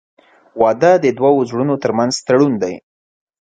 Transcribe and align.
•واده 0.61 0.91
د 1.03 1.05
دوه 1.17 1.29
زړونو 1.49 1.75
تر 1.83 1.91
منځ 1.97 2.13
تړون 2.27 2.53
دی. 2.63 2.73